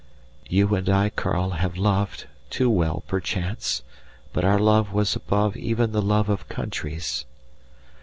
You 0.47 0.73
and 0.73 0.89
I, 0.89 1.11
Karl, 1.11 1.51
have 1.51 1.77
loved, 1.77 2.25
too 2.49 2.71
well, 2.71 3.03
perchance, 3.07 3.83
but 4.33 4.43
our 4.43 4.57
love 4.57 4.91
was 4.93 5.15
above 5.15 5.55
even 5.55 5.91
the 5.91 6.01
love 6.01 6.27
of 6.27 6.49
countries. 6.49 7.25